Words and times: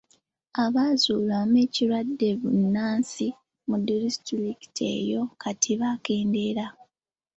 Abazuulwamu 0.63 1.55
ekirwadde 1.65 2.29
bbunansi 2.41 3.27
mu 3.67 3.75
disitulikiti 3.87 4.83
eyo 4.97 5.21
kati 5.41 5.71
baakendeera. 5.79 6.65